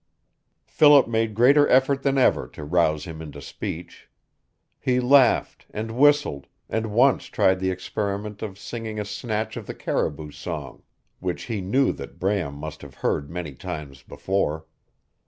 [0.65, 4.09] Philip made greater effort than ever to rouse him into speech.
[4.79, 9.75] He laughed, and whistled, and once tried the experiment of singing a snatch of the
[9.75, 10.81] Caribou Song
[11.19, 14.65] which he knew that Bram must have heard many times before.